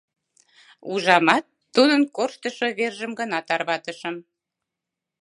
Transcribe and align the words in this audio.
Ужамат, 0.91 1.45
тудын 1.75 2.01
корштышо 2.15 2.67
вержым 2.77 3.11
гына 3.19 3.39
тарватышым. 3.47 4.15